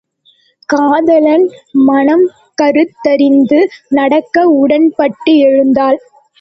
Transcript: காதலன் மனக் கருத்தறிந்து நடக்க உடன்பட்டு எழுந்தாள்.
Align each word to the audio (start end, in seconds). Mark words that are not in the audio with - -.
காதலன் 0.69 1.45
மனக் 1.89 2.25
கருத்தறிந்து 2.61 3.59
நடக்க 3.89 4.47
உடன்பட்டு 4.59 5.33
எழுந்தாள். 5.39 5.99